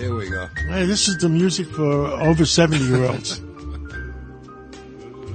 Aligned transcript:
Here 0.00 0.14
we 0.14 0.30
go. 0.30 0.48
Hey, 0.66 0.86
this 0.86 1.08
is 1.08 1.18
the 1.18 1.28
music 1.28 1.66
for 1.66 2.06
over 2.06 2.46
70 2.46 2.82
year 2.82 3.04
olds. 3.04 3.38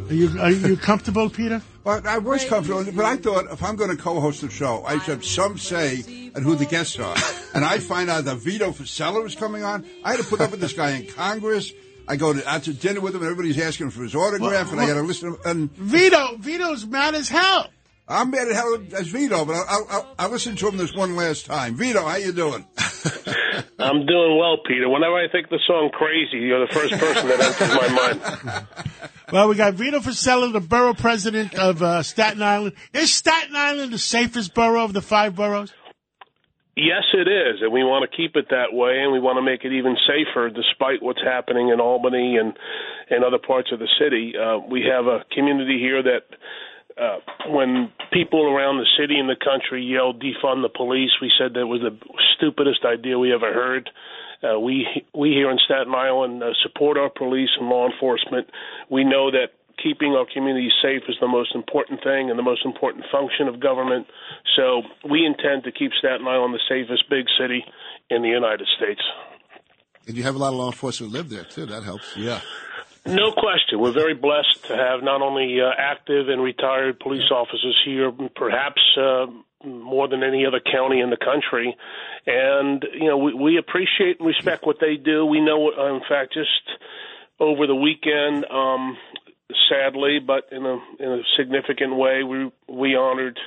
Are 0.09 0.13
you, 0.13 0.39
are 0.39 0.49
you 0.49 0.75
comfortable, 0.75 1.29
Peter? 1.29 1.61
Well, 1.83 2.01
I 2.03 2.17
was 2.17 2.43
comfortable, 2.45 2.83
but 2.91 3.05
I 3.05 3.15
thought 3.17 3.45
if 3.51 3.61
I'm 3.61 3.75
going 3.75 3.95
to 3.95 3.95
co-host 3.95 4.41
the 4.41 4.49
show, 4.49 4.83
I 4.83 4.97
should 4.97 5.17
have 5.17 5.25
some 5.25 5.59
say 5.59 6.31
at 6.33 6.41
who 6.41 6.55
the 6.55 6.65
guests 6.65 6.97
are. 6.97 7.15
And 7.53 7.63
I 7.63 7.77
find 7.77 8.09
out 8.09 8.25
that 8.25 8.37
Vito 8.37 8.71
Fossella 8.71 9.21
was 9.21 9.35
coming 9.35 9.63
on. 9.63 9.85
I 10.03 10.11
had 10.11 10.19
to 10.21 10.25
put 10.25 10.41
up 10.41 10.49
with 10.49 10.61
this 10.61 10.73
guy 10.73 10.97
in 10.97 11.05
Congress. 11.05 11.71
I 12.07 12.15
go 12.15 12.33
to, 12.33 12.49
out 12.49 12.63
to 12.63 12.73
dinner 12.73 13.01
with 13.01 13.13
him, 13.13 13.21
and 13.21 13.29
everybody's 13.29 13.59
asking 13.59 13.91
for 13.91 14.01
his 14.01 14.15
autograph, 14.15 14.71
and 14.71 14.81
I 14.81 14.87
got 14.87 14.95
to 14.95 15.01
listen 15.01 15.29
to 15.29 15.35
him. 15.35 15.41
And 15.45 15.71
Vito, 15.73 16.37
Vito's 16.37 16.87
mad 16.87 17.13
as 17.13 17.29
hell. 17.29 17.69
I'm 18.07 18.31
mad 18.31 18.47
at 18.47 18.55
hell 18.55 18.79
as 18.95 19.07
Vito, 19.09 19.45
but 19.45 19.53
I'll, 19.67 19.87
I'll, 19.91 20.15
I'll 20.17 20.29
listen 20.29 20.55
to 20.55 20.67
him 20.67 20.77
this 20.77 20.95
one 20.95 21.15
last 21.15 21.45
time. 21.45 21.75
Vito, 21.75 22.03
how 22.03 22.15
you 22.15 22.31
doing? 22.31 22.65
I'm 23.79 24.05
doing 24.05 24.37
well, 24.37 24.57
Peter. 24.65 24.89
Whenever 24.89 25.15
I 25.15 25.27
think 25.31 25.49
the 25.49 25.59
song 25.67 25.89
"Crazy," 25.93 26.37
you're 26.37 26.65
the 26.65 26.73
first 26.73 26.93
person 26.93 27.27
that 27.27 27.41
enters 27.41 27.75
my 27.75 27.87
mind. 27.89 28.67
Well, 29.31 29.47
we 29.47 29.55
got 29.55 29.73
Vito 29.73 30.01
Fossella, 30.01 30.53
the 30.53 30.59
borough 30.59 30.93
president 30.93 31.55
of 31.55 31.81
uh, 31.81 32.03
Staten 32.03 32.43
Island. 32.43 32.73
Is 32.93 33.11
Staten 33.11 33.55
Island 33.55 33.91
the 33.91 33.97
safest 33.97 34.53
borough 34.53 34.83
of 34.83 34.93
the 34.93 35.01
five 35.01 35.35
boroughs? 35.35 35.73
Yes, 36.77 37.03
it 37.13 37.27
is, 37.27 37.61
and 37.61 37.73
we 37.73 37.83
want 37.83 38.09
to 38.09 38.15
keep 38.15 38.35
it 38.35 38.49
that 38.49 38.71
way, 38.71 38.99
and 39.01 39.11
we 39.11 39.19
want 39.19 39.37
to 39.37 39.41
make 39.41 39.63
it 39.63 39.71
even 39.73 39.97
safer, 40.05 40.49
despite 40.49 41.01
what's 41.01 41.23
happening 41.23 41.69
in 41.69 41.79
Albany 41.79 42.37
and 42.37 42.53
and 43.09 43.23
other 43.23 43.39
parts 43.39 43.71
of 43.71 43.79
the 43.79 43.87
city. 43.99 44.33
Uh, 44.37 44.59
we 44.59 44.83
have 44.89 45.05
a 45.07 45.23
community 45.33 45.79
here 45.79 46.03
that. 46.03 46.23
Uh, 46.95 47.19
when 47.47 47.91
people 48.13 48.47
around 48.47 48.77
the 48.77 48.87
city 48.97 49.19
and 49.19 49.27
the 49.27 49.35
country 49.35 49.83
yelled 49.83 50.21
defund 50.23 50.63
the 50.63 50.69
police, 50.69 51.11
we 51.21 51.29
said 51.37 51.53
that 51.53 51.67
was 51.67 51.81
the 51.81 51.95
stupidest 52.37 52.85
idea 52.85 53.19
we 53.19 53.33
ever 53.33 53.51
heard. 53.51 53.89
Uh, 54.41 54.59
we 54.59 54.87
we 55.13 55.29
here 55.31 55.51
in 55.51 55.57
Staten 55.65 55.93
Island 55.93 56.41
uh, 56.41 56.51
support 56.63 56.97
our 56.97 57.09
police 57.09 57.49
and 57.59 57.67
law 57.67 57.89
enforcement. 57.89 58.47
We 58.89 59.03
know 59.03 59.31
that 59.31 59.55
keeping 59.81 60.13
our 60.13 60.25
communities 60.31 60.71
safe 60.81 61.03
is 61.09 61.15
the 61.19 61.27
most 61.27 61.53
important 61.53 62.01
thing 62.03 62.29
and 62.29 62.39
the 62.39 62.43
most 62.43 62.65
important 62.65 63.05
function 63.11 63.47
of 63.47 63.59
government. 63.59 64.07
So 64.55 64.83
we 65.09 65.25
intend 65.25 65.63
to 65.65 65.71
keep 65.71 65.91
Staten 65.99 66.27
Island 66.27 66.53
the 66.53 66.63
safest 66.69 67.09
big 67.09 67.25
city 67.39 67.63
in 68.09 68.21
the 68.21 68.29
United 68.29 68.67
States. 68.77 69.01
And 70.07 70.15
you 70.15 70.23
have 70.23 70.35
a 70.35 70.37
lot 70.37 70.49
of 70.49 70.55
law 70.55 70.67
enforcement 70.67 71.11
live 71.11 71.29
there 71.29 71.43
too. 71.43 71.65
That 71.65 71.83
helps. 71.83 72.15
Yeah. 72.15 72.41
No 73.05 73.31
question. 73.31 73.79
We're 73.79 73.91
very 73.91 74.15
blessed 74.15 74.65
to 74.65 74.75
have 74.75 75.03
not 75.03 75.21
only 75.21 75.59
uh, 75.61 75.69
active 75.77 76.27
and 76.27 76.41
retired 76.41 76.99
police 76.99 77.29
officers 77.31 77.79
here, 77.85 78.11
perhaps 78.35 78.81
uh, 78.97 79.27
more 79.63 80.07
than 80.07 80.23
any 80.23 80.45
other 80.45 80.59
county 80.59 81.01
in 81.01 81.11
the 81.11 81.17
country. 81.17 81.75
And, 82.25 82.83
you 82.93 83.07
know, 83.07 83.17
we, 83.17 83.33
we 83.33 83.57
appreciate 83.57 84.19
and 84.19 84.27
respect 84.27 84.65
what 84.65 84.77
they 84.79 84.95
do. 84.95 85.25
We 85.25 85.39
know, 85.39 85.69
in 85.95 86.01
fact, 86.09 86.33
just 86.33 86.49
over 87.39 87.67
the 87.67 87.75
weekend, 87.75 88.45
um, 88.45 88.97
sadly, 89.69 90.19
but 90.25 90.45
in 90.51 90.65
a, 90.65 90.79
in 90.99 91.11
a 91.11 91.21
significant 91.37 91.95
way, 91.95 92.23
we, 92.23 92.51
we 92.67 92.95
honored 92.95 93.39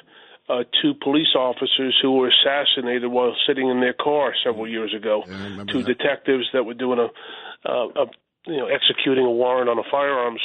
uh, 0.49 0.65
two 0.81 0.95
police 1.03 1.35
officers 1.37 1.99
who 2.01 2.13
were 2.13 2.31
assassinated 2.31 3.11
while 3.11 3.35
sitting 3.47 3.69
in 3.69 3.81
their 3.81 3.93
car 3.93 4.35
several 4.45 4.69
years 4.69 4.95
ago. 4.95 5.25
Yeah, 5.27 5.65
two 5.69 5.83
that. 5.83 5.99
detectives 5.99 6.47
that 6.53 6.65
were 6.65 6.75
doing 6.75 6.99
a, 6.99 7.69
uh, 7.69 7.89
a 7.97 8.07
you 8.47 8.57
know 8.57 8.67
executing 8.67 9.25
a 9.25 9.31
warrant 9.31 9.69
on 9.69 9.79
a 9.79 9.87
firearms 9.91 10.41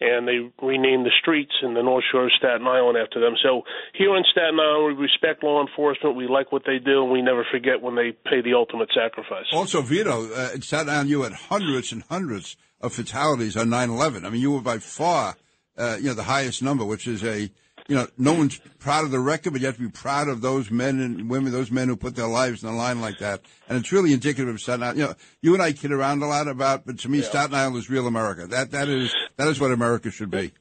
and 0.00 0.26
they 0.26 0.50
renamed 0.64 1.04
the 1.04 1.12
streets 1.20 1.52
in 1.62 1.74
the 1.74 1.82
North 1.82 2.04
Shore 2.10 2.24
of 2.24 2.32
Staten 2.38 2.66
Island 2.66 2.96
after 2.96 3.20
them. 3.20 3.34
So 3.42 3.62
here 3.92 4.16
in 4.16 4.24
Staten 4.32 4.58
Island, 4.58 4.96
we 4.96 5.02
respect 5.02 5.44
law 5.44 5.60
enforcement. 5.60 6.16
We 6.16 6.26
like 6.26 6.52
what 6.52 6.62
they 6.64 6.78
do, 6.78 7.02
and 7.02 7.12
we 7.12 7.20
never 7.20 7.44
forget 7.50 7.82
when 7.82 7.96
they 7.96 8.12
pay 8.12 8.40
the 8.40 8.54
ultimate 8.54 8.88
sacrifice. 8.94 9.44
Also, 9.52 9.82
Vito, 9.82 10.32
uh, 10.32 10.50
in 10.54 10.62
Staten 10.62 10.88
Island, 10.88 11.10
you 11.10 11.22
had 11.22 11.34
hundreds 11.34 11.92
and 11.92 12.02
hundreds 12.08 12.56
of 12.80 12.94
fatalities 12.94 13.56
on 13.56 13.68
9/11. 13.68 14.24
I 14.24 14.30
mean, 14.30 14.40
you 14.40 14.52
were 14.52 14.62
by 14.62 14.78
far, 14.78 15.36
uh, 15.76 15.98
you 15.98 16.08
know, 16.08 16.14
the 16.14 16.22
highest 16.22 16.62
number, 16.62 16.84
which 16.84 17.06
is 17.06 17.22
a, 17.22 17.50
you 17.90 17.96
know, 17.96 18.06
no 18.16 18.34
one's 18.34 18.56
proud 18.78 19.04
of 19.04 19.10
the 19.10 19.18
record, 19.18 19.50
but 19.50 19.60
you 19.60 19.66
have 19.66 19.74
to 19.74 19.82
be 19.82 19.90
proud 19.90 20.28
of 20.28 20.42
those 20.42 20.70
men 20.70 21.00
and 21.00 21.28
women, 21.28 21.50
those 21.50 21.72
men 21.72 21.88
who 21.88 21.96
put 21.96 22.14
their 22.14 22.28
lives 22.28 22.62
on 22.62 22.74
the 22.74 22.78
line 22.78 23.00
like 23.00 23.18
that. 23.18 23.40
And 23.68 23.76
it's 23.76 23.90
really 23.90 24.12
indicative 24.12 24.46
of 24.46 24.60
Staten 24.60 24.84
Island. 24.84 24.98
You 25.00 25.04
know, 25.06 25.14
you 25.42 25.54
and 25.54 25.62
I 25.62 25.72
kid 25.72 25.90
around 25.90 26.22
a 26.22 26.26
lot 26.26 26.46
about, 26.46 26.86
but 26.86 27.00
to 27.00 27.08
me, 27.08 27.20
Staten 27.20 27.52
Island 27.52 27.76
is 27.78 27.90
real 27.90 28.06
America. 28.06 28.46
That 28.46 28.70
that 28.70 28.88
is 28.88 29.12
that 29.38 29.48
is 29.48 29.58
what 29.58 29.72
America 29.72 30.12
should 30.12 30.30
be. 30.30 30.52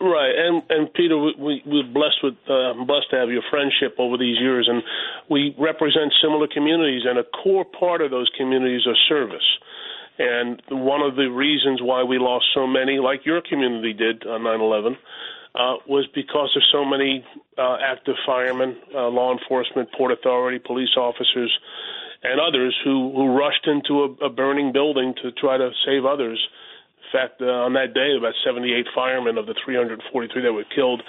Right, 0.00 0.34
and 0.36 0.62
and 0.68 0.92
Peter, 0.92 1.16
we, 1.16 1.32
we 1.38 1.62
we're 1.64 1.92
blessed 1.94 2.18
with 2.24 2.34
uh, 2.50 2.74
blessed 2.84 3.06
to 3.12 3.18
have 3.18 3.30
your 3.30 3.46
friendship 3.50 3.94
over 4.00 4.18
these 4.18 4.40
years, 4.40 4.68
and 4.68 4.82
we 5.30 5.54
represent 5.56 6.12
similar 6.20 6.48
communities, 6.52 7.02
and 7.06 7.20
a 7.20 7.24
core 7.44 7.64
part 7.64 8.02
of 8.02 8.10
those 8.10 8.28
communities 8.36 8.82
are 8.88 8.98
service. 9.08 9.46
And 10.18 10.60
one 10.70 11.02
of 11.02 11.14
the 11.14 11.30
reasons 11.30 11.80
why 11.80 12.02
we 12.02 12.18
lost 12.18 12.46
so 12.52 12.66
many, 12.66 12.98
like 12.98 13.24
your 13.24 13.42
community 13.48 13.92
did 13.92 14.26
on 14.26 14.42
9/11, 14.42 14.96
uh, 15.54 15.76
was 15.86 16.06
because 16.14 16.50
of 16.56 16.62
so 16.72 16.84
many 16.84 17.24
uh, 17.56 17.76
active 17.80 18.16
firemen, 18.26 18.76
uh, 18.94 19.08
law 19.08 19.32
enforcement, 19.32 19.88
port 19.96 20.10
authority, 20.10 20.58
police 20.58 20.96
officers, 20.96 21.52
and 22.22 22.40
others 22.40 22.74
who 22.84 23.12
who 23.14 23.36
rushed 23.36 23.66
into 23.66 24.02
a, 24.02 24.26
a 24.26 24.30
burning 24.30 24.72
building 24.72 25.14
to 25.22 25.30
try 25.32 25.56
to 25.56 25.70
save 25.86 26.04
others. 26.04 26.40
In 26.98 27.20
fact, 27.20 27.40
uh, 27.40 27.44
on 27.44 27.74
that 27.74 27.94
day, 27.94 28.16
about 28.18 28.34
78 28.44 28.86
firemen 28.94 29.38
of 29.38 29.46
the 29.46 29.54
343 29.64 30.42
that 30.42 30.52
were 30.52 30.64
killed. 30.74 31.02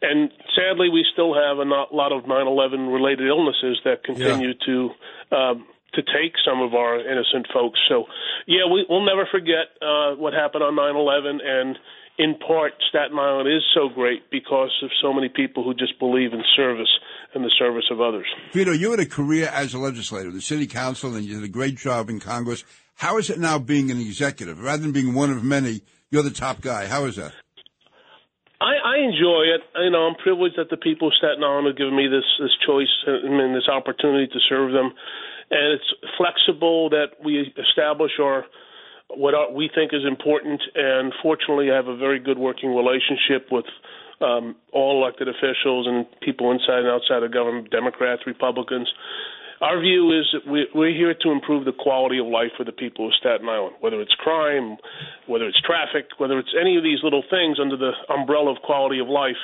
And 0.00 0.32
sadly, 0.56 0.88
we 0.88 1.06
still 1.12 1.34
have 1.34 1.60
a 1.60 1.64
not, 1.64 1.94
lot 1.94 2.10
of 2.10 2.24
9/11 2.24 2.92
related 2.92 3.28
illnesses 3.28 3.78
that 3.84 4.02
continue 4.02 4.54
to 4.66 4.90
um, 5.30 5.66
to 5.94 6.02
take 6.02 6.34
some 6.44 6.60
of 6.60 6.74
our 6.74 6.98
innocent 6.98 7.46
folks. 7.52 7.78
So, 7.88 8.06
yeah, 8.46 8.64
we, 8.64 8.84
we'll 8.88 9.04
never 9.04 9.28
forget 9.30 9.70
uh, 9.80 10.16
what 10.16 10.32
happened 10.32 10.64
on 10.64 10.74
9/11, 10.74 11.38
and 11.44 11.78
in 12.18 12.34
part, 12.46 12.72
Staten 12.88 13.18
Island 13.18 13.48
is 13.48 13.62
so 13.74 13.88
great 13.88 14.30
because 14.30 14.70
of 14.82 14.90
so 15.00 15.12
many 15.12 15.28
people 15.28 15.64
who 15.64 15.74
just 15.74 15.98
believe 15.98 16.32
in 16.32 16.42
service 16.54 16.90
and 17.34 17.44
the 17.44 17.52
service 17.58 17.84
of 17.90 18.00
others. 18.00 18.26
Vito, 18.52 18.72
you 18.72 18.90
had 18.90 19.00
a 19.00 19.06
career 19.06 19.50
as 19.52 19.74
a 19.74 19.78
legislator, 19.78 20.30
the 20.30 20.40
city 20.40 20.66
council, 20.66 21.14
and 21.14 21.24
you 21.24 21.36
did 21.36 21.44
a 21.44 21.48
great 21.48 21.76
job 21.76 22.10
in 22.10 22.20
Congress. 22.20 22.64
How 22.96 23.18
is 23.18 23.30
it 23.30 23.38
now 23.38 23.58
being 23.58 23.90
an 23.90 23.98
executive? 23.98 24.60
Rather 24.60 24.82
than 24.82 24.92
being 24.92 25.14
one 25.14 25.30
of 25.30 25.42
many, 25.42 25.82
you're 26.10 26.22
the 26.22 26.30
top 26.30 26.60
guy. 26.60 26.86
How 26.86 27.06
is 27.06 27.16
that? 27.16 27.32
I, 28.60 28.76
I 28.78 28.96
enjoy 29.02 29.50
it. 29.56 29.62
You 29.82 29.90
know, 29.90 30.06
I'm 30.06 30.14
privileged 30.22 30.56
that 30.56 30.70
the 30.70 30.76
people 30.76 31.08
of 31.08 31.14
Staten 31.14 31.42
Island 31.42 31.66
have 31.66 31.76
given 31.76 31.96
me 31.96 32.06
this 32.06 32.28
this 32.38 32.54
choice 32.64 32.92
and 33.06 33.56
this 33.56 33.66
opportunity 33.66 34.28
to 34.28 34.38
serve 34.48 34.72
them, 34.72 34.92
and 35.50 35.74
it's 35.74 35.90
flexible 36.16 36.90
that 36.90 37.18
we 37.24 37.52
establish 37.58 38.12
our 38.20 38.44
what 39.16 39.54
we 39.54 39.70
think 39.74 39.92
is 39.92 40.04
important. 40.06 40.60
And 40.74 41.12
fortunately, 41.22 41.70
I 41.70 41.76
have 41.76 41.88
a 41.88 41.96
very 41.96 42.18
good 42.18 42.38
working 42.38 42.74
relationship 42.74 43.48
with 43.50 43.66
um, 44.20 44.56
all 44.72 45.02
elected 45.02 45.28
officials 45.28 45.86
and 45.86 46.06
people 46.20 46.50
inside 46.50 46.86
and 46.86 46.88
outside 46.88 47.22
of 47.22 47.32
government, 47.32 47.70
Democrats, 47.70 48.22
Republicans. 48.26 48.88
Our 49.60 49.80
view 49.80 50.10
is 50.10 50.26
that 50.32 50.50
we, 50.50 50.66
we're 50.74 50.94
here 50.94 51.14
to 51.14 51.30
improve 51.30 51.64
the 51.64 51.72
quality 51.72 52.18
of 52.18 52.26
life 52.26 52.50
for 52.56 52.64
the 52.64 52.72
people 52.72 53.06
of 53.06 53.14
Staten 53.14 53.48
Island, 53.48 53.76
whether 53.80 54.00
it's 54.00 54.14
crime, 54.18 54.76
whether 55.26 55.46
it's 55.46 55.60
traffic, 55.62 56.10
whether 56.18 56.38
it's 56.38 56.54
any 56.58 56.76
of 56.76 56.82
these 56.82 56.98
little 57.04 57.22
things 57.30 57.58
under 57.60 57.76
the 57.76 57.92
umbrella 58.10 58.50
of 58.50 58.62
quality 58.62 58.98
of 58.98 59.06
life. 59.06 59.38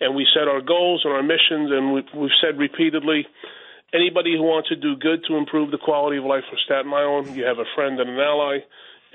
And 0.00 0.14
we 0.14 0.26
set 0.32 0.46
our 0.46 0.62
goals 0.62 1.02
and 1.04 1.12
our 1.12 1.24
missions, 1.24 1.74
and 1.74 1.92
we, 1.92 2.06
we've 2.14 2.38
said 2.40 2.56
repeatedly 2.56 3.26
anybody 3.92 4.36
who 4.36 4.42
wants 4.42 4.68
to 4.68 4.76
do 4.76 4.94
good 4.96 5.24
to 5.26 5.36
improve 5.36 5.70
the 5.70 5.78
quality 5.78 6.18
of 6.18 6.24
life 6.24 6.44
for 6.48 6.58
Staten 6.64 6.92
Island, 6.92 7.34
you 7.34 7.44
have 7.44 7.58
a 7.58 7.68
friend 7.74 7.98
and 7.98 8.10
an 8.10 8.18
ally. 8.18 8.58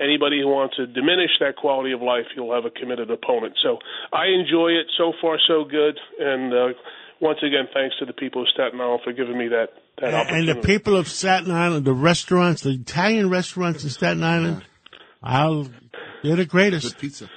Anybody 0.00 0.40
who 0.40 0.48
wants 0.48 0.76
to 0.76 0.86
diminish 0.86 1.30
that 1.40 1.56
quality 1.56 1.92
of 1.92 2.02
life, 2.02 2.26
you'll 2.34 2.52
have 2.54 2.64
a 2.64 2.70
committed 2.70 3.10
opponent. 3.10 3.54
So 3.62 3.78
I 4.12 4.26
enjoy 4.26 4.70
it. 4.70 4.86
So 4.98 5.12
far, 5.20 5.38
so 5.46 5.64
good. 5.64 5.98
And 6.18 6.52
uh, 6.52 6.68
once 7.20 7.38
again, 7.42 7.68
thanks 7.72 7.96
to 8.00 8.04
the 8.04 8.12
people 8.12 8.42
of 8.42 8.48
Staten 8.48 8.80
Island 8.80 9.00
for 9.04 9.12
giving 9.12 9.38
me 9.38 9.48
that, 9.48 9.68
that 10.00 10.06
And 10.06 10.16
opportunity. 10.16 10.52
the 10.60 10.66
people 10.66 10.96
of 10.96 11.06
Staten 11.08 11.52
Island, 11.52 11.84
the 11.84 11.92
restaurants, 11.94 12.62
the 12.62 12.70
Italian 12.70 13.30
restaurants 13.30 13.84
in 13.84 13.90
Staten 13.90 14.24
Island, 14.24 14.64
I'll, 15.22 15.68
they're 16.22 16.36
the 16.36 16.44
greatest. 16.44 16.94
Good 16.94 17.00
pizza. 17.00 17.30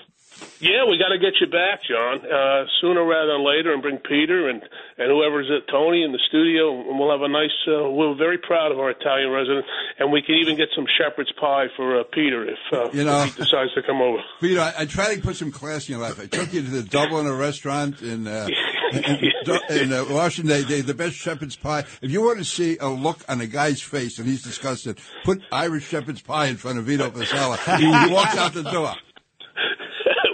Yeah, 0.60 0.86
we 0.90 0.98
got 0.98 1.10
to 1.10 1.20
get 1.20 1.34
you 1.40 1.48
back, 1.48 1.84
John, 1.84 2.26
uh, 2.26 2.66
sooner 2.82 3.04
rather 3.06 3.34
than 3.34 3.46
later, 3.46 3.74
and 3.74 3.82
bring 3.82 3.98
Peter 4.00 4.50
and 4.50 4.62
and 4.98 5.12
whoever's 5.12 5.50
at 5.52 5.68
Tony 5.72 6.02
in 6.04 6.12
the 6.12 6.20
studio, 6.28 6.74
and 6.90 6.98
we'll 6.98 7.12
have 7.12 7.22
a 7.22 7.28
nice. 7.28 7.54
Uh, 7.68 7.90
we're 7.92 8.16
very 8.16 8.40
proud 8.40 8.72
of 8.72 8.80
our 8.80 8.90
Italian 8.90 9.30
resident, 9.30 9.66
and 10.00 10.12
we 10.12 10.22
can 10.24 10.36
even 10.36 10.58
get 10.58 10.70
some 10.76 10.86
shepherd's 10.98 11.32
pie 11.34 11.68
for 11.76 12.00
uh, 12.00 12.04
Peter 12.12 12.44
if, 12.50 12.58
uh, 12.74 12.90
You 12.92 13.04
know- 13.04 13.24
if 13.24 13.36
he 13.36 13.44
decides 13.44 13.74
to 13.76 13.84
come 13.84 14.02
over. 14.02 14.18
Peter, 14.42 14.62
I, 14.62 14.74
I 14.80 14.86
try 14.86 15.14
to 15.16 15.22
put 15.22 15.36
some 15.36 15.52
class 15.52 15.88
in 15.88 15.94
your 15.94 16.02
life. 16.02 16.20
I 16.20 16.26
took 16.26 16.52
you 16.52 16.62
to 16.64 16.70
the 16.70 16.84
Dublin 16.84 17.30
restaurant 17.32 18.02
in 18.02 18.26
uh, 18.28 18.48
in, 18.94 19.32
in 19.70 19.94
uh, 19.94 20.06
Washington. 20.10 20.50
They, 20.50 20.64
they 20.64 20.82
the 20.82 20.94
best 20.96 21.16
shepherd's 21.16 21.56
pie. 21.56 21.86
If 22.02 22.10
you 22.12 22.22
want 22.24 22.40
to 22.40 22.46
see 22.46 22.78
a 22.80 22.88
look 22.88 23.20
on 23.30 23.42
a 23.42 23.48
guy's 23.48 23.82
face 23.82 24.18
and 24.18 24.28
he's 24.28 24.42
disgusted, 24.42 24.98
put 25.24 25.42
Irish 25.52 25.88
shepherd's 25.88 26.22
pie 26.22 26.48
in 26.48 26.58
front 26.58 26.80
of 26.80 26.86
Vito 26.86 27.10
Fossella. 27.12 27.58
He, 27.78 27.84
he 27.86 28.12
walks 28.14 28.36
out 28.38 28.54
the 28.54 28.64
door. 28.64 28.96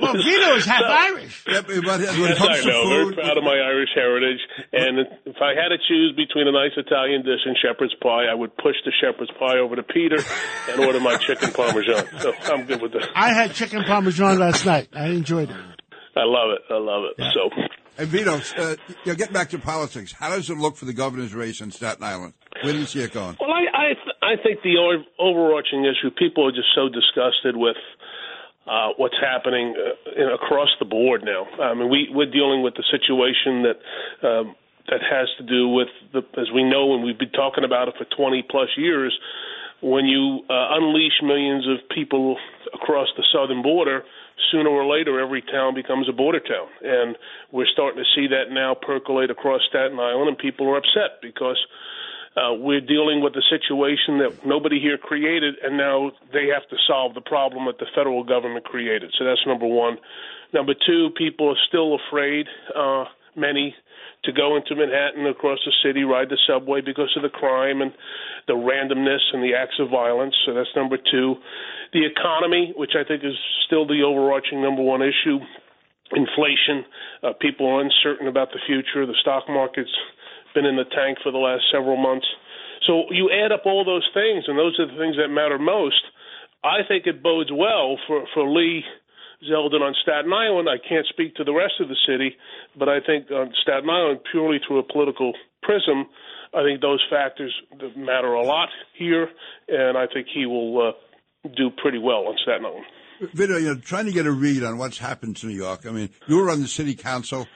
Well, 0.04 0.14
Vito 0.14 0.56
is 0.56 0.66
half 0.66 0.84
Irish. 0.84 1.44
Yeah, 1.48 1.62
but 1.62 1.70
when 1.86 2.02
it 2.02 2.10
Yes, 2.12 2.38
comes 2.38 2.50
I 2.50 2.62
to 2.62 2.68
know. 2.68 2.84
food, 2.84 3.16
Very 3.16 3.24
proud 3.26 3.38
of 3.38 3.44
my 3.44 3.56
Irish 3.58 3.90
heritage. 3.96 4.40
And 4.74 5.00
if 5.26 5.38
I 5.42 5.56
had 5.56 5.70
to 5.70 5.78
choose 5.88 6.14
between 6.16 6.48
a 6.48 6.52
nice 6.52 6.72
Italian 6.78 7.24
dish 7.24 7.42
and 7.46 7.56
shepherd's 7.62 7.96
pie, 8.02 8.26
I 8.32 8.34
would 8.36 8.56
push 8.58 8.76
the 8.86 8.92
shepherd's 9.02 9.32
pie 9.40 9.58
over 9.60 9.76
to 9.76 9.84
Peter 9.84 10.18
and 10.72 10.80
order 10.86 11.00
my 11.00 11.18
chicken 11.18 11.52
parmesan. 11.52 12.06
So 12.20 12.34
I'm 12.52 12.66
good 12.66 12.82
with 12.82 12.92
that. 12.94 13.10
I 13.16 13.30
had 13.34 13.54
chicken 13.54 13.84
parmesan 13.84 14.40
last 14.40 14.66
night. 14.66 14.90
I 14.94 15.08
enjoyed 15.08 15.50
it. 15.50 15.56
I 16.16 16.26
love 16.26 16.52
it. 16.52 16.62
I 16.72 16.78
love 16.78 17.04
it. 17.18 17.24
So 17.34 17.50
And 17.98 18.08
Vito, 18.10 18.34
uh, 18.58 18.76
you 18.88 18.96
know, 19.12 19.16
getting 19.16 19.34
back 19.34 19.50
to 19.50 19.60
politics, 19.60 20.12
how 20.14 20.30
does 20.30 20.50
it 20.50 20.58
look 20.58 20.76
for 20.78 20.86
the 20.86 20.94
governor's 20.94 21.34
race 21.34 21.62
in 21.62 21.72
Staten 21.72 22.04
Island? 22.04 22.34
Where 22.62 22.74
do 22.74 22.80
you 22.80 22.86
see 22.86 23.02
it 23.02 23.12
going? 23.14 23.36
Well, 23.40 23.50
I 23.52 23.64
I, 23.74 23.88
th- 23.94 24.16
I 24.22 24.42
think 24.42 24.62
the 24.64 24.78
o- 24.78 25.04
overarching 25.20 25.84
issue 25.86 26.10
people 26.12 26.48
are 26.48 26.52
just 26.52 26.70
so 26.76 26.88
disgusted 26.88 27.58
with 27.58 27.76
uh, 28.68 28.90
what's 28.98 29.18
happening 29.20 29.76
uh, 29.78 30.22
in, 30.22 30.30
across 30.30 30.70
the 30.80 30.86
board 30.86 31.24
now. 31.24 31.46
I 31.62 31.74
mean, 31.74 31.90
we 31.90 32.08
we're 32.12 32.32
dealing 32.32 32.64
with 32.64 32.76
the 32.76 32.84
situation 32.90 33.64
that. 33.64 34.28
Um, 34.28 34.56
that 34.90 35.00
has 35.00 35.30
to 35.38 35.44
do 35.44 35.70
with 35.70 35.88
the, 36.12 36.20
as 36.38 36.52
we 36.54 36.62
know, 36.62 36.94
and 36.94 37.06
we've 37.06 37.18
been 37.18 37.32
talking 37.32 37.64
about 37.64 37.88
it 37.88 37.94
for 37.98 38.04
20 38.04 38.44
plus 38.50 38.68
years. 38.76 39.18
When 39.82 40.06
you 40.06 40.42
uh, 40.50 40.76
unleash 40.76 41.24
millions 41.24 41.66
of 41.68 41.88
people 41.88 42.38
across 42.74 43.08
the 43.16 43.24
southern 43.32 43.62
border, 43.62 44.04
sooner 44.52 44.70
or 44.70 44.86
later, 44.86 45.20
every 45.20 45.42
town 45.42 45.74
becomes 45.74 46.10
a 46.10 46.12
border 46.12 46.40
town, 46.40 46.68
and 46.84 47.18
we're 47.52 47.68
starting 47.72 48.04
to 48.04 48.10
see 48.16 48.28
that 48.28 48.52
now 48.52 48.76
percolate 48.76 49.32
across 49.32 49.62
Staten 49.70 50.00
Island, 50.00 50.30
and 50.30 50.38
people 50.38 50.68
are 50.68 50.78
upset 50.78 51.22
because 51.22 51.58
uh, 52.36 52.54
we're 52.54 52.82
dealing 52.82 53.22
with 53.22 53.34
a 53.36 53.44
situation 53.50 54.18
that 54.18 54.46
nobody 54.46 54.80
here 54.80 54.98
created, 54.98 55.56
and 55.64 55.78
now 55.78 56.12
they 56.32 56.48
have 56.54 56.68
to 56.70 56.78
solve 56.88 57.14
the 57.14 57.22
problem 57.22 57.66
that 57.68 57.78
the 57.78 57.86
federal 57.94 58.24
government 58.24 58.66
created. 58.66 59.14
So 59.18 59.26
that's 59.26 59.42
number 59.46 59.68
one. 59.68 59.98
Number 60.54 60.74
two, 60.74 61.10
people 61.18 61.50
are 61.50 61.62
still 61.68 61.96
afraid, 61.96 62.48
uh, 62.76 63.06
many, 63.36 63.76
to 64.24 64.32
go 64.32 64.56
into 64.56 64.76
Manhattan 64.76 65.28
across 65.28 65.60
the 65.66 65.74
city, 65.84 66.04
ride 66.04 66.30
the 66.30 66.38
subway 66.48 66.82
because 66.82 67.12
of 67.16 67.24
the 67.24 67.30
crime 67.30 67.82
and 67.82 67.92
the 68.48 68.54
randomness 68.54 69.20
and 69.34 69.44
the 69.44 69.54
acts 69.54 69.76
of 69.80 69.90
violence. 69.90 70.36
So 70.46 70.54
that's 70.54 70.70
number 70.76 70.98
two. 70.98 71.36
The 71.92 72.06
economy, 72.06 72.74
which 72.76 72.92
I 72.98 73.04
think 73.04 73.24
is 73.24 73.38
still 73.66 73.86
the 73.86 74.02
overarching 74.02 74.62
number 74.62 74.82
one 74.82 75.02
issue, 75.02 75.40
inflation. 76.16 76.86
Uh, 77.22 77.34
people 77.40 77.68
are 77.68 77.82
uncertain 77.82 78.28
about 78.28 78.50
the 78.52 78.60
future. 78.66 79.06
The 79.06 79.16
stock 79.22 79.44
market's 79.50 79.92
been 80.54 80.66
in 80.66 80.76
the 80.76 80.90
tank 80.90 81.18
for 81.24 81.32
the 81.32 81.42
last 81.42 81.64
several 81.72 81.98
months. 81.98 82.28
So 82.88 83.06
you 83.12 83.32
add 83.32 83.52
up 83.52 83.66
all 83.66 83.86
those 83.86 84.08
things, 84.14 84.46
and 84.48 84.58
those 84.58 84.78
are 84.80 84.88
the 84.88 85.00
things 85.00 85.16
that 85.18 85.30
matter 85.30 85.58
most. 85.58 86.02
I 86.64 86.84
think 86.88 87.08
it 87.08 87.24
bodes 87.24 87.52
well 87.52 87.98
for 88.08 88.24
for 88.34 88.48
Lee 88.50 88.84
Zeldin 89.50 89.82
on 89.82 89.96
Staten 90.02 90.32
Island. 90.32 90.70
I 90.70 90.78
can't 90.78 91.06
speak 91.08 91.36
to 91.36 91.44
the 91.44 91.54
rest 91.54 91.80
of 91.80 91.90
the 91.90 92.00
city, 92.08 92.36
but 92.78 92.88
I 92.90 93.00
think 93.00 93.32
on 93.32 93.54
Staten 93.62 93.90
Island, 93.90 94.20
purely 94.32 94.60
through 94.66 94.80
a 94.80 94.84
political 94.84 95.34
prism, 95.62 96.08
I 96.54 96.64
think 96.64 96.82
those 96.82 97.04
factors 97.10 97.54
matter 97.96 98.34
a 98.34 98.44
lot 98.44 98.70
here, 98.98 99.30
and 99.68 99.98
I 99.98 100.08
think 100.08 100.28
he 100.34 100.46
will 100.46 100.90
uh, 100.90 101.50
do 101.56 101.70
pretty 101.70 102.00
well 102.00 102.28
on 102.28 102.36
Staten 102.42 102.66
Island. 102.66 102.86
Vito, 103.34 103.58
you 103.58 103.74
know, 103.74 103.76
trying 103.76 104.06
to 104.06 104.12
get 104.12 104.26
a 104.26 104.32
read 104.32 104.64
on 104.64 104.78
what's 104.78 104.98
happened 104.98 105.38
to 105.38 105.48
New 105.48 105.56
York. 105.56 105.86
I 105.86 105.92
mean, 105.92 106.10
you 106.28 106.38
were 106.38 106.50
on 106.50 106.62
the 106.62 106.68
city 106.68 106.96
council, 106.96 107.48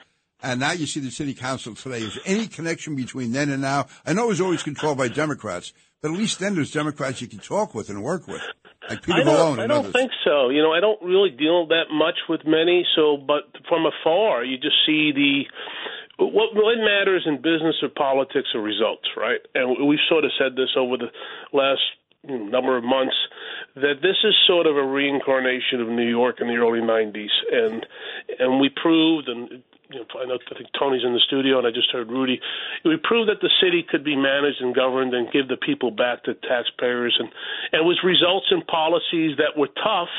and 0.42 0.60
now 0.60 0.72
you 0.72 0.86
see 0.86 1.00
the 1.00 1.12
city 1.12 1.34
council 1.34 1.76
today. 1.76 2.00
Is 2.00 2.16
there 2.16 2.24
any 2.26 2.48
connection 2.48 2.96
between 2.96 3.32
then 3.32 3.50
and 3.50 3.62
now? 3.62 3.88
I 4.06 4.14
know 4.14 4.26
it 4.26 4.30
was 4.30 4.42
always 4.42 4.64
controlled 4.64 4.98
by 4.98 5.08
Democrats, 5.08 5.74
but 6.02 6.12
at 6.12 6.18
least 6.18 6.40
then 6.40 6.56
there's 6.56 6.72
Democrats 6.72 7.22
you 7.22 7.28
can 7.28 7.40
talk 7.40 7.74
with 7.74 7.90
and 7.90 8.04
work 8.04 8.28
with, 8.28 8.42
like 8.90 9.02
Peter 9.02 9.22
I 9.22 9.24
don't, 9.24 9.58
Vallone 9.58 9.64
I 9.64 9.68
don't 9.68 9.80
others. 9.80 9.94
think 9.94 10.12
so. 10.24 10.50
You 10.50 10.62
know, 10.62 10.72
I 10.74 10.80
don't 10.80 11.02
really 11.02 11.32
deal 11.32 11.68
that 11.68 11.86
much 11.92 12.16
with 12.30 12.42
many. 12.46 12.86
So, 12.96 13.18
but 13.18 13.44
from 13.68 13.86
afar, 13.86 14.44
you 14.44 14.58
just 14.58 14.76
see 14.86 15.12
the 15.12 15.44
what 16.20 16.54
what 16.54 16.78
matters 16.78 17.24
in 17.26 17.38
business 17.38 17.76
or 17.82 17.90
politics 17.90 18.50
are 18.54 18.62
results, 18.62 19.08
right? 19.16 19.42
And 19.56 19.88
we've 19.88 20.00
sort 20.10 20.24
of 20.26 20.32
said 20.40 20.56
this 20.56 20.70
over 20.78 20.98
the 20.98 21.10
last 21.52 21.82
number 22.24 22.78
of 22.78 22.84
months 22.84 23.16
that 23.76 24.02
this 24.02 24.18
is 24.24 24.34
sort 24.48 24.68
of 24.68 24.76
a 24.76 24.84
reincarnation 24.84 25.80
of 25.82 25.88
New 25.88 26.08
York 26.10 26.38
in 26.42 26.48
the 26.48 26.56
early 26.56 26.80
'90s, 26.82 27.34
and 27.52 27.86
and 28.40 28.60
we 28.60 28.70
proved 28.70 29.30
and. 29.30 29.64
You 29.90 30.00
know, 30.00 30.06
I 30.20 30.26
know 30.26 30.36
I 30.36 30.56
think 30.56 30.70
Tony's 30.78 31.04
in 31.06 31.14
the 31.14 31.24
studio, 31.28 31.60
and 31.60 31.68
I 31.68 31.72
just 31.72 31.92
heard 31.92 32.10
Rudy. 32.10 32.42
We 32.84 32.98
proved 33.02 33.30
that 33.30 33.40
the 33.40 33.50
city 33.64 33.86
could 33.88 34.04
be 34.04 34.16
managed 34.16 34.60
and 34.60 34.76
governed 34.76 35.14
and 35.14 35.32
give 35.32 35.48
the 35.48 35.56
people 35.56 35.92
back 35.92 36.24
to 36.26 36.34
taxpayers, 36.34 37.16
and 37.18 37.30
and 37.72 37.88
was 37.88 38.00
results 38.04 38.48
in 38.52 38.62
policies 38.64 39.38
that 39.38 39.56
were 39.56 39.70
tough, 39.82 40.12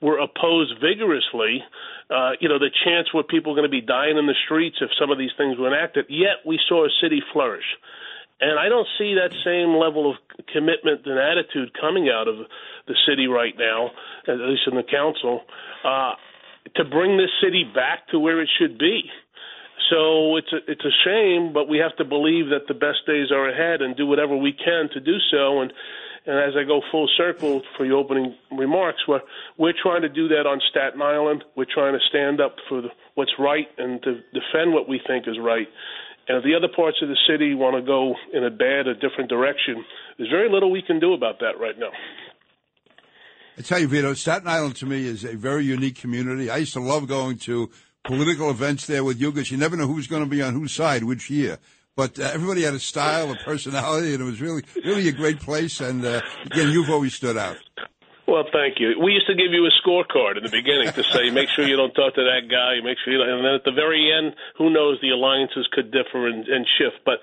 were 0.00 0.18
opposed 0.18 0.74
vigorously. 0.80 1.62
Uh, 2.10 2.32
you 2.40 2.48
know, 2.48 2.58
the 2.58 2.70
chance 2.84 3.14
where 3.14 3.22
people 3.22 3.54
going 3.54 3.68
to 3.68 3.70
be 3.70 3.80
dying 3.80 4.18
in 4.18 4.26
the 4.26 4.34
streets 4.44 4.76
if 4.80 4.90
some 4.98 5.10
of 5.10 5.18
these 5.18 5.32
things 5.38 5.56
were 5.56 5.68
enacted. 5.68 6.06
Yet 6.08 6.42
we 6.44 6.58
saw 6.68 6.84
a 6.84 6.90
city 7.00 7.22
flourish. 7.32 7.64
And 8.42 8.58
I 8.58 8.68
don't 8.68 8.88
see 8.98 9.14
that 9.14 9.30
same 9.44 9.78
level 9.78 10.10
of 10.10 10.16
commitment 10.52 11.06
and 11.06 11.16
attitude 11.16 11.70
coming 11.80 12.10
out 12.10 12.26
of 12.26 12.38
the 12.88 12.96
city 13.06 13.28
right 13.28 13.54
now, 13.56 13.92
at 14.26 14.36
least 14.40 14.62
in 14.66 14.74
the 14.74 14.82
council, 14.82 15.42
uh, 15.84 16.14
to 16.76 16.84
bring 16.84 17.16
this 17.16 17.30
city 17.42 17.64
back 17.64 18.08
to 18.08 18.18
where 18.18 18.40
it 18.40 18.48
should 18.58 18.78
be. 18.78 19.02
So 19.90 20.36
it's 20.36 20.52
a, 20.52 20.58
it's 20.70 20.84
a 20.84 20.94
shame, 21.04 21.52
but 21.52 21.68
we 21.68 21.78
have 21.78 21.96
to 21.96 22.04
believe 22.04 22.48
that 22.50 22.68
the 22.68 22.74
best 22.74 23.04
days 23.06 23.30
are 23.30 23.48
ahead 23.48 23.82
and 23.82 23.96
do 23.96 24.06
whatever 24.06 24.36
we 24.36 24.52
can 24.52 24.88
to 24.94 25.00
do 25.00 25.16
so. 25.30 25.60
And 25.60 25.72
and 26.24 26.38
as 26.38 26.54
I 26.56 26.62
go 26.62 26.80
full 26.92 27.08
circle 27.16 27.62
for 27.76 27.84
your 27.84 27.98
opening 27.98 28.36
remarks, 28.56 29.00
we're 29.08 29.22
we're 29.58 29.74
trying 29.74 30.02
to 30.02 30.08
do 30.08 30.28
that 30.28 30.46
on 30.46 30.60
Staten 30.70 31.02
Island. 31.02 31.44
We're 31.56 31.66
trying 31.72 31.94
to 31.94 32.00
stand 32.08 32.40
up 32.40 32.56
for 32.68 32.80
the, 32.80 32.88
what's 33.14 33.32
right 33.38 33.66
and 33.76 34.00
to 34.04 34.20
defend 34.32 34.72
what 34.72 34.88
we 34.88 35.00
think 35.04 35.26
is 35.26 35.36
right. 35.40 35.66
And 36.28 36.38
if 36.38 36.44
the 36.44 36.54
other 36.54 36.68
parts 36.74 36.98
of 37.02 37.08
the 37.08 37.18
city 37.26 37.54
want 37.54 37.74
to 37.74 37.82
go 37.82 38.14
in 38.32 38.44
a 38.44 38.50
bad 38.50 38.86
or 38.86 38.94
different 38.94 39.28
direction, 39.28 39.84
there's 40.16 40.30
very 40.30 40.48
little 40.48 40.70
we 40.70 40.82
can 40.82 41.00
do 41.00 41.14
about 41.14 41.40
that 41.40 41.58
right 41.58 41.76
now. 41.76 41.90
I 43.58 43.60
tell 43.60 43.78
you, 43.78 43.86
Vito, 43.86 44.14
Staten 44.14 44.48
Island 44.48 44.76
to 44.76 44.86
me 44.86 45.06
is 45.06 45.24
a 45.24 45.36
very 45.36 45.64
unique 45.64 45.96
community. 45.96 46.48
I 46.48 46.58
used 46.58 46.72
to 46.72 46.80
love 46.80 47.06
going 47.06 47.36
to 47.38 47.70
political 48.04 48.50
events 48.50 48.86
there 48.86 49.04
with 49.04 49.20
you 49.20 49.30
because 49.30 49.50
you 49.50 49.58
never 49.58 49.76
know 49.76 49.86
who's 49.86 50.06
going 50.06 50.24
to 50.24 50.28
be 50.28 50.40
on 50.40 50.54
whose 50.54 50.72
side 50.72 51.04
which 51.04 51.28
year. 51.28 51.58
But 51.94 52.18
uh, 52.18 52.30
everybody 52.32 52.62
had 52.62 52.72
a 52.72 52.78
style, 52.78 53.30
a 53.30 53.36
personality, 53.36 54.14
and 54.14 54.22
it 54.22 54.24
was 54.24 54.40
really, 54.40 54.62
really 54.84 55.08
a 55.08 55.12
great 55.12 55.38
place. 55.40 55.80
And 55.80 56.02
uh, 56.02 56.22
again, 56.46 56.70
you've 56.70 56.88
always 56.88 57.14
stood 57.14 57.36
out. 57.36 57.58
Well, 58.32 58.48
thank 58.48 58.80
you. 58.80 58.96
We 58.96 59.12
used 59.12 59.28
to 59.28 59.36
give 59.36 59.52
you 59.52 59.68
a 59.68 59.74
scorecard 59.84 60.40
in 60.40 60.42
the 60.42 60.48
beginning 60.48 60.88
to 60.96 61.04
say, 61.04 61.28
make 61.28 61.50
sure 61.52 61.68
you 61.68 61.76
don't 61.76 61.92
talk 61.92 62.16
to 62.16 62.24
that 62.24 62.48
guy, 62.48 62.80
make 62.80 62.96
sure 63.04 63.12
you 63.12 63.20
don't, 63.20 63.28
and 63.28 63.44
then 63.44 63.60
at 63.60 63.68
the 63.68 63.76
very 63.76 64.08
end, 64.08 64.32
who 64.56 64.72
knows, 64.72 64.96
the 65.04 65.12
alliances 65.12 65.68
could 65.70 65.92
differ 65.92 66.32
and, 66.32 66.48
and 66.48 66.64
shift. 66.80 67.04
But 67.04 67.20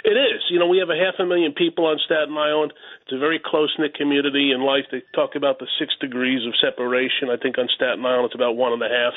it 0.00 0.16
is. 0.16 0.40
You 0.48 0.58
know, 0.58 0.66
we 0.66 0.78
have 0.78 0.88
a 0.88 0.96
half 0.96 1.20
a 1.20 1.28
million 1.28 1.52
people 1.52 1.84
on 1.84 2.00
Staten 2.06 2.32
Island. 2.32 2.72
It's 3.04 3.12
a 3.12 3.18
very 3.18 3.36
close 3.36 3.68
knit 3.78 3.92
community 4.00 4.48
in 4.50 4.64
life. 4.64 4.88
They 4.88 5.04
talk 5.12 5.36
about 5.36 5.58
the 5.58 5.68
six 5.76 5.92
degrees 6.00 6.40
of 6.48 6.56
separation. 6.56 7.28
I 7.28 7.36
think 7.36 7.58
on 7.58 7.68
Staten 7.76 8.00
Island 8.00 8.32
it's 8.32 8.34
about 8.34 8.56
one 8.56 8.72
and 8.72 8.80
a 8.80 8.88
half. 8.88 9.12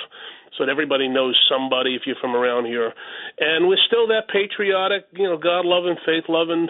So 0.58 0.66
that 0.66 0.72
everybody 0.72 1.08
knows 1.08 1.40
somebody 1.48 1.96
if 1.96 2.02
you're 2.06 2.20
from 2.20 2.36
around 2.36 2.66
here. 2.66 2.92
And 3.40 3.70
we're 3.70 3.80
still 3.86 4.08
that 4.08 4.28
patriotic, 4.28 5.06
you 5.14 5.24
know, 5.24 5.38
God 5.38 5.64
loving, 5.64 5.96
faith 6.04 6.26
loving. 6.28 6.68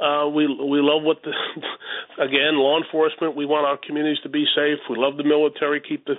Uh, 0.00 0.28
we 0.28 0.46
we 0.46 0.80
love 0.80 1.02
what 1.02 1.18
the 1.22 1.32
again 2.24 2.56
law 2.56 2.80
enforcement. 2.80 3.36
We 3.36 3.44
want 3.44 3.66
our 3.66 3.76
communities 3.76 4.22
to 4.22 4.30
be 4.30 4.46
safe. 4.56 4.78
We 4.88 4.96
love 4.96 5.16
the 5.16 5.24
military, 5.24 5.80
keep 5.80 6.06
the 6.06 6.16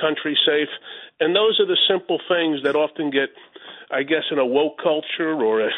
country 0.00 0.38
safe, 0.46 0.68
and 1.20 1.34
those 1.34 1.58
are 1.58 1.66
the 1.66 1.78
simple 1.88 2.20
things 2.28 2.62
that 2.62 2.76
often 2.76 3.10
get, 3.10 3.30
I 3.90 4.02
guess, 4.04 4.22
in 4.30 4.38
a 4.38 4.46
woke 4.46 4.78
culture 4.82 5.34
or 5.34 5.60
a, 5.60 5.70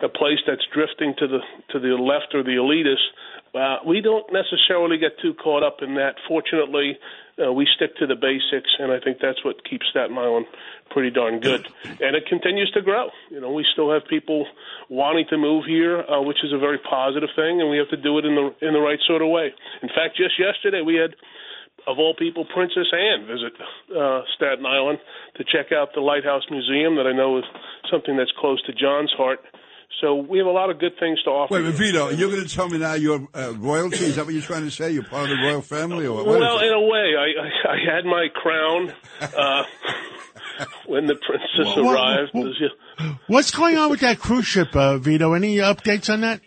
a 0.00 0.08
place 0.08 0.38
that's 0.46 0.64
drifting 0.72 1.14
to 1.18 1.26
the 1.28 1.40
to 1.72 1.78
the 1.78 2.00
left 2.00 2.34
or 2.34 2.42
the 2.42 2.56
elitist. 2.56 3.12
Uh, 3.56 3.78
we 3.86 4.00
don't 4.00 4.26
necessarily 4.32 4.98
get 4.98 5.12
too 5.22 5.32
caught 5.34 5.62
up 5.62 5.78
in 5.80 5.94
that. 5.94 6.16
Fortunately, 6.28 6.98
uh, 7.40 7.52
we 7.52 7.66
stick 7.76 7.96
to 7.96 8.06
the 8.06 8.14
basics, 8.14 8.70
and 8.78 8.92
I 8.92 9.00
think 9.00 9.18
that's 9.20 9.42
what 9.44 9.64
keeps 9.68 9.86
Staten 9.90 10.16
Island 10.16 10.46
pretty 10.90 11.10
darn 11.10 11.40
good. 11.40 11.66
And 11.98 12.14
it 12.14 12.26
continues 12.28 12.70
to 12.72 12.82
grow. 12.82 13.08
You 13.30 13.40
know, 13.40 13.50
we 13.50 13.64
still 13.72 13.90
have 13.90 14.02
people 14.08 14.46
wanting 14.90 15.24
to 15.30 15.38
move 15.38 15.64
here, 15.64 16.04
uh, 16.04 16.20
which 16.20 16.44
is 16.44 16.52
a 16.52 16.58
very 16.58 16.78
positive 16.78 17.30
thing, 17.34 17.60
and 17.60 17.70
we 17.70 17.78
have 17.78 17.88
to 17.88 17.96
do 17.96 18.18
it 18.18 18.24
in 18.26 18.34
the 18.34 18.52
in 18.60 18.74
the 18.74 18.80
right 18.80 18.98
sort 19.06 19.22
of 19.22 19.28
way. 19.28 19.48
In 19.82 19.88
fact, 19.88 20.16
just 20.16 20.38
yesterday 20.38 20.82
we 20.84 20.96
had 20.96 21.16
of 21.86 21.98
all 21.98 22.14
people, 22.14 22.44
Princess 22.52 22.90
Anne 22.92 23.26
visit 23.26 23.52
uh, 23.94 24.22
Staten 24.34 24.66
Island 24.66 24.98
to 25.36 25.44
check 25.44 25.70
out 25.72 25.94
the 25.94 26.00
Lighthouse 26.00 26.42
Museum 26.50 26.96
that 26.96 27.06
I 27.06 27.12
know 27.12 27.38
is 27.38 27.44
something 27.90 28.16
that's 28.16 28.32
close 28.38 28.60
to 28.66 28.72
John's 28.72 29.12
heart. 29.16 29.40
So 30.00 30.14
we 30.16 30.38
have 30.38 30.46
a 30.46 30.50
lot 30.50 30.68
of 30.70 30.78
good 30.78 30.92
things 31.00 31.22
to 31.24 31.30
offer. 31.30 31.54
Wait, 31.54 31.72
Vito, 31.74 32.10
you're 32.10 32.30
going 32.30 32.44
to 32.46 32.54
tell 32.54 32.68
me 32.68 32.76
now 32.78 32.94
you're 32.94 33.26
uh, 33.34 33.54
royalty? 33.56 34.04
Is 34.04 34.16
that 34.16 34.26
what 34.26 34.34
you're 34.34 34.42
trying 34.42 34.64
to 34.64 34.70
say? 34.70 34.90
You're 34.90 35.04
part 35.04 35.30
of 35.30 35.36
the 35.38 35.42
royal 35.42 35.62
family, 35.62 36.06
or 36.06 36.16
what? 36.16 36.26
Well, 36.26 36.58
in 36.58 36.72
a 36.72 36.80
way, 36.80 37.14
I, 37.18 37.32
I, 37.40 37.72
I 37.72 37.94
had 37.96 38.04
my 38.04 38.26
crown 38.34 38.92
uh, 39.22 39.64
when 40.86 41.06
the 41.06 41.14
princess 41.14 41.74
What- 41.76 41.94
arrived. 41.94 42.30
what- 42.32 42.52
What's 43.26 43.50
going 43.50 43.76
on 43.76 43.90
with 43.90 44.00
that 44.00 44.18
cruise 44.18 44.46
ship, 44.46 44.74
uh, 44.74 44.96
Vito? 44.98 45.34
Any 45.34 45.56
updates 45.56 46.10
on 46.10 46.22
that? 46.22 46.40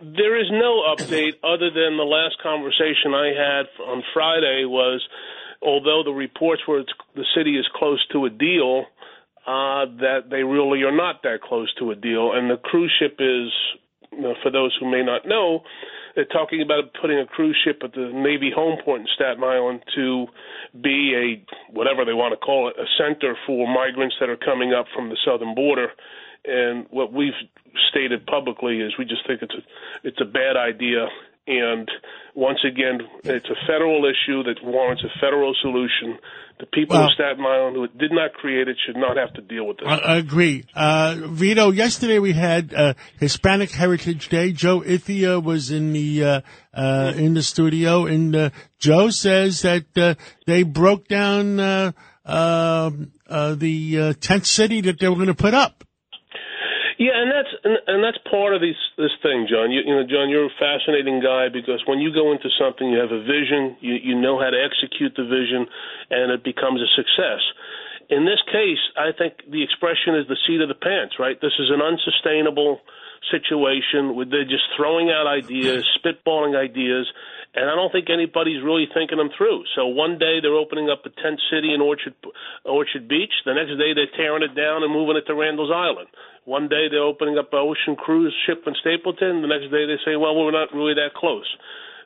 There 0.00 0.38
is 0.38 0.46
no 0.50 0.82
update 0.94 1.34
other 1.42 1.70
than 1.70 1.96
the 1.96 2.04
last 2.06 2.36
conversation 2.42 3.14
I 3.14 3.28
had 3.34 3.66
on 3.84 4.02
Friday 4.14 4.64
was, 4.64 5.02
although 5.62 6.02
the 6.04 6.12
reports 6.12 6.62
were 6.68 6.80
it's, 6.80 6.92
the 7.16 7.24
city 7.36 7.56
is 7.58 7.66
close 7.74 8.04
to 8.12 8.26
a 8.26 8.30
deal, 8.30 8.84
uh, 9.46 9.86
that 10.02 10.28
they 10.30 10.42
really 10.42 10.82
are 10.82 10.94
not 10.94 11.22
that 11.22 11.40
close 11.42 11.72
to 11.78 11.90
a 11.90 11.94
deal, 11.94 12.32
and 12.32 12.50
the 12.50 12.56
cruise 12.56 12.92
ship 12.98 13.16
is, 13.20 13.52
you 14.12 14.20
know, 14.20 14.34
for 14.42 14.50
those 14.50 14.76
who 14.80 14.90
may 14.90 15.04
not 15.04 15.26
know, 15.26 15.62
they're 16.16 16.24
talking 16.24 16.62
about 16.62 16.94
putting 17.00 17.18
a 17.18 17.26
cruise 17.26 17.56
ship 17.62 17.82
at 17.84 17.92
the 17.92 18.10
Navy 18.12 18.50
home 18.50 18.78
port 18.82 19.02
in 19.02 19.06
Staten 19.14 19.44
Island 19.44 19.82
to 19.94 20.26
be 20.82 21.14
a 21.14 21.72
whatever 21.72 22.04
they 22.04 22.14
want 22.14 22.32
to 22.32 22.38
call 22.38 22.68
it, 22.68 22.74
a 22.80 22.86
center 22.98 23.36
for 23.46 23.68
migrants 23.68 24.16
that 24.18 24.30
are 24.30 24.36
coming 24.36 24.72
up 24.72 24.86
from 24.94 25.10
the 25.10 25.16
southern 25.24 25.54
border. 25.54 25.88
And 26.46 26.86
what 26.90 27.12
we've 27.12 27.36
stated 27.90 28.26
publicly 28.26 28.80
is 28.80 28.94
we 28.98 29.04
just 29.04 29.26
think 29.26 29.42
it's 29.42 29.54
a 29.54 30.08
it's 30.08 30.20
a 30.20 30.24
bad 30.24 30.56
idea. 30.56 31.06
And 31.46 31.88
once 32.34 32.58
again, 32.66 33.00
it's 33.24 33.46
a 33.46 33.66
federal 33.66 34.04
issue 34.04 34.42
that 34.44 34.56
warrants 34.62 35.02
a 35.04 35.20
federal 35.20 35.54
solution. 35.62 36.18
The 36.58 36.66
people 36.66 36.96
Well- 36.96 37.06
of 37.06 37.12
Staten 37.12 37.44
Island 37.44 37.76
who 37.76 37.86
did 37.98 38.12
not 38.12 38.32
create 38.32 38.66
it 38.66 38.76
should 38.84 38.96
not 38.96 39.16
have 39.16 39.32
to 39.34 39.42
deal 39.42 39.66
with 39.66 39.76
this. 39.76 39.86
I, 39.88 39.98
I 39.98 40.16
agree. 40.16 40.64
Uh, 40.74 41.16
Vito, 41.26 41.70
yesterday 41.70 42.18
we 42.18 42.32
had 42.32 42.72
uh, 42.74 42.94
Hispanic 43.20 43.70
Heritage 43.70 44.28
Day. 44.28 44.52
Joe 44.52 44.80
Ithia 44.80 45.38
was 45.38 45.70
in 45.70 45.92
the 45.92 46.24
uh, 46.24 46.40
uh, 46.74 47.12
in 47.16 47.34
the 47.34 47.42
studio, 47.42 48.06
and 48.06 48.34
uh, 48.34 48.50
Joe 48.78 49.10
says 49.10 49.62
that 49.62 49.96
uh, 49.96 50.14
they 50.46 50.62
broke 50.62 51.08
down 51.08 51.60
uh, 51.60 51.92
uh, 52.24 52.90
uh, 53.28 53.54
the 53.54 54.00
uh, 54.00 54.12
tent 54.20 54.46
city 54.46 54.80
that 54.80 54.98
they 54.98 55.08
were 55.08 55.14
going 55.14 55.26
to 55.28 55.34
put 55.34 55.54
up. 55.54 55.84
Yeah, 56.98 57.12
and 57.12 57.28
that's 57.28 57.52
and, 57.62 57.76
and 57.86 58.00
that's 58.04 58.16
part 58.24 58.54
of 58.56 58.60
this 58.64 58.76
this 58.96 59.12
thing, 59.22 59.46
John. 59.48 59.70
You, 59.70 59.84
you 59.84 59.94
know, 59.94 60.04
John, 60.08 60.32
you're 60.32 60.48
a 60.48 60.58
fascinating 60.58 61.20
guy 61.20 61.52
because 61.52 61.84
when 61.84 62.00
you 62.00 62.12
go 62.12 62.32
into 62.32 62.48
something, 62.56 62.88
you 62.88 62.98
have 62.98 63.12
a 63.12 63.20
vision, 63.20 63.76
you 63.80 64.00
you 64.00 64.14
know 64.16 64.40
how 64.40 64.48
to 64.48 64.56
execute 64.56 65.12
the 65.16 65.28
vision, 65.28 65.68
and 66.10 66.32
it 66.32 66.42
becomes 66.42 66.80
a 66.80 66.88
success. 66.96 67.44
In 68.08 68.24
this 68.24 68.40
case, 68.48 68.80
I 68.96 69.12
think 69.12 69.44
the 69.50 69.62
expression 69.62 70.14
is 70.16 70.28
the 70.28 70.38
seat 70.46 70.60
of 70.60 70.68
the 70.68 70.78
pants, 70.78 71.18
right? 71.18 71.36
This 71.40 71.52
is 71.58 71.68
an 71.68 71.82
unsustainable 71.82 72.80
situation 73.30 74.14
where 74.14 74.24
they're 74.24 74.48
just 74.48 74.64
throwing 74.76 75.10
out 75.10 75.26
ideas, 75.26 75.84
spitballing 75.98 76.56
ideas, 76.56 77.10
and 77.56 77.72
I 77.72 77.74
don't 77.74 77.90
think 77.90 78.12
anybody's 78.12 78.60
really 78.60 78.84
thinking 78.92 79.16
them 79.16 79.32
through. 79.32 79.64
So 79.74 79.88
one 79.88 80.20
day 80.20 80.44
they're 80.44 80.60
opening 80.60 80.92
up 80.92 81.08
a 81.08 81.10
tent 81.10 81.40
city 81.48 81.72
in 81.72 81.80
Orchard 81.80 82.14
Orchard 82.64 83.08
Beach. 83.08 83.32
The 83.48 83.56
next 83.56 83.80
day 83.80 83.96
they're 83.96 84.12
tearing 84.12 84.44
it 84.44 84.52
down 84.52 84.84
and 84.84 84.92
moving 84.92 85.16
it 85.16 85.24
to 85.26 85.34
Randall's 85.34 85.72
Island. 85.72 86.12
One 86.44 86.68
day 86.68 86.92
they're 86.92 87.02
opening 87.02 87.38
up 87.38 87.56
an 87.56 87.64
ocean 87.64 87.96
cruise 87.96 88.36
ship 88.44 88.62
in 88.68 88.76
Stapleton. 88.78 89.40
The 89.40 89.48
next 89.48 89.72
day 89.72 89.88
they 89.88 89.96
say, 90.04 90.14
well, 90.20 90.36
we're 90.36 90.52
not 90.52 90.70
really 90.76 90.94
that 90.94 91.16
close. 91.16 91.48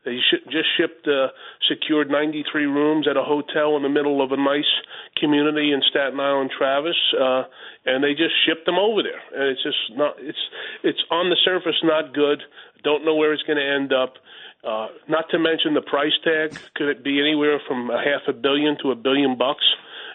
They 0.04 0.16
sh- 0.16 0.46
just 0.48 0.70
shipped, 0.78 1.06
uh, 1.06 1.28
secured 1.68 2.08
93 2.08 2.64
rooms 2.64 3.06
at 3.06 3.18
a 3.18 3.22
hotel 3.22 3.76
in 3.76 3.82
the 3.82 3.92
middle 3.92 4.24
of 4.24 4.32
a 4.32 4.36
nice 4.38 4.70
community 5.18 5.72
in 5.72 5.82
Staten 5.90 6.18
Island, 6.18 6.50
Travis, 6.56 6.96
uh, 7.20 7.44
and 7.84 8.02
they 8.02 8.14
just 8.14 8.32
shipped 8.46 8.64
them 8.64 8.78
over 8.78 9.02
there. 9.02 9.20
And 9.34 9.50
it's 9.52 9.62
just 9.62 9.76
not, 9.92 10.14
it's, 10.18 10.40
it's 10.82 11.04
on 11.10 11.28
the 11.28 11.36
surface 11.44 11.76
not 11.84 12.14
good. 12.14 12.40
Don't 12.82 13.04
know 13.04 13.14
where 13.14 13.34
it's 13.34 13.42
going 13.42 13.58
to 13.58 13.66
end 13.66 13.92
up. 13.92 14.14
Uh, 14.62 14.88
not 15.08 15.24
to 15.30 15.38
mention 15.38 15.72
the 15.74 15.80
price 15.80 16.12
tag. 16.22 16.58
Could 16.74 16.88
it 16.88 17.04
be 17.04 17.18
anywhere 17.18 17.60
from 17.66 17.90
a 17.90 17.98
half 17.98 18.28
a 18.28 18.32
billion 18.32 18.76
to 18.82 18.90
a 18.90 18.94
billion 18.94 19.38
bucks? 19.38 19.64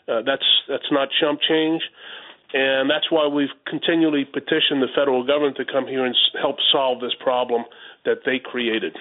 Uh, 0.08 0.22
that's 0.22 0.46
that's 0.70 0.86
not 0.92 1.10
chump 1.20 1.40
change, 1.42 1.82
and 2.54 2.88
that's 2.88 3.10
why 3.10 3.28
we've 3.28 3.50
continually 3.66 4.24
petitioned 4.24 4.84
the 4.84 4.94
federal 4.96 5.26
government 5.26 5.58
to 5.58 5.66
come 5.66 5.88
here 5.88 6.06
and 6.06 6.16
help 6.40 6.58
solve 6.72 7.02
this 7.02 7.16
problem 7.20 7.64
that 8.06 8.20
they 8.24 8.38
created. 8.38 8.96